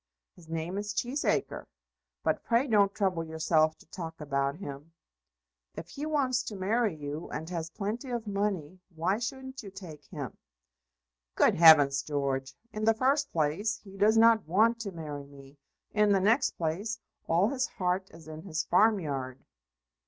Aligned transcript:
"His 0.35 0.49
name 0.49 0.79
is 0.79 0.95
Cheesacre. 0.95 1.67
But 2.23 2.43
pray 2.43 2.65
don't 2.65 2.91
trouble 2.91 3.23
yourself 3.23 3.77
to 3.77 3.85
talk 3.85 4.19
about 4.19 4.55
him." 4.55 4.93
"If 5.75 5.89
he 5.89 6.07
wants 6.07 6.41
to 6.45 6.55
marry 6.55 6.95
you, 6.95 7.29
and 7.29 7.47
has 7.51 7.69
plenty 7.69 8.09
of 8.09 8.25
money, 8.25 8.79
why 8.95 9.19
shouldn't 9.19 9.61
you 9.61 9.69
take 9.69 10.03
him?" 10.05 10.37
"Good 11.35 11.53
heavens, 11.53 12.01
George! 12.01 12.55
In 12.73 12.83
the 12.85 12.95
first 12.95 13.31
place 13.31 13.77
he 13.83 13.95
does 13.95 14.17
not 14.17 14.47
want 14.47 14.79
to 14.79 14.91
marry 14.91 15.27
me. 15.27 15.59
In 15.93 16.11
the 16.13 16.19
next 16.19 16.57
place 16.57 16.97
all 17.27 17.49
his 17.49 17.67
heart 17.67 18.09
is 18.11 18.27
in 18.27 18.41
his 18.41 18.63
farmyard." 18.63 19.45